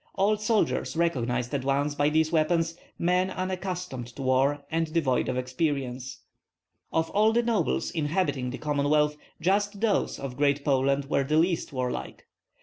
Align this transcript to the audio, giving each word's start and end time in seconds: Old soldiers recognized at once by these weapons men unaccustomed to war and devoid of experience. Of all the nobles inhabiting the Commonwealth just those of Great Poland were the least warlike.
Old 0.15 0.41
soldiers 0.41 0.95
recognized 0.97 1.53
at 1.53 1.63
once 1.63 1.93
by 1.93 2.09
these 2.09 2.31
weapons 2.31 2.75
men 2.97 3.29
unaccustomed 3.29 4.07
to 4.07 4.23
war 4.23 4.65
and 4.71 4.91
devoid 4.91 5.29
of 5.29 5.37
experience. 5.37 6.21
Of 6.91 7.11
all 7.11 7.31
the 7.33 7.43
nobles 7.43 7.91
inhabiting 7.91 8.49
the 8.49 8.57
Commonwealth 8.57 9.15
just 9.39 9.79
those 9.79 10.17
of 10.17 10.37
Great 10.37 10.65
Poland 10.65 11.05
were 11.05 11.23
the 11.23 11.37
least 11.37 11.71
warlike. 11.71 12.25